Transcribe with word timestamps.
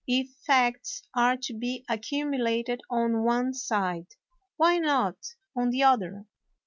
If 0.07 0.31
facts 0.47 1.03
are 1.13 1.37
to 1.37 1.53
be 1.53 1.85
accumulated 1.87 2.81
on 2.89 3.21
one 3.23 3.53
side, 3.53 4.07
why 4.57 4.79
not 4.79 5.35
on 5.55 5.69
the 5.69 5.83
other? 5.83 6.25